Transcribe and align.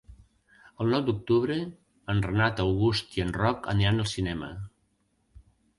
El 0.85 0.95
nou 0.95 1.03
d'octubre 1.09 1.59
en 2.15 2.23
Renat 2.29 2.65
August 2.67 3.17
i 3.21 3.27
en 3.27 3.33
Roc 3.39 3.73
aniran 3.77 4.07
al 4.07 4.13
cinema. 4.17 4.53